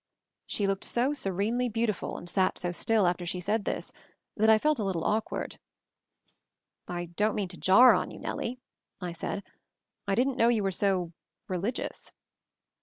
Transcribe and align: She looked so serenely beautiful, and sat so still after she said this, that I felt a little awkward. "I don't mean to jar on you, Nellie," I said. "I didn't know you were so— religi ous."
She 0.47 0.65
looked 0.65 0.83
so 0.83 1.13
serenely 1.13 1.69
beautiful, 1.69 2.17
and 2.17 2.27
sat 2.27 2.57
so 2.57 2.71
still 2.71 3.05
after 3.05 3.23
she 3.23 3.39
said 3.39 3.65
this, 3.65 3.91
that 4.35 4.49
I 4.49 4.57
felt 4.57 4.79
a 4.79 4.83
little 4.83 5.03
awkward. 5.05 5.59
"I 6.87 7.05
don't 7.05 7.35
mean 7.35 7.49
to 7.49 7.57
jar 7.57 7.93
on 7.93 8.09
you, 8.09 8.17
Nellie," 8.17 8.57
I 8.99 9.11
said. 9.11 9.43
"I 10.07 10.15
didn't 10.15 10.37
know 10.37 10.49
you 10.49 10.63
were 10.63 10.71
so— 10.71 11.13
religi 11.47 11.85
ous." 11.85 12.13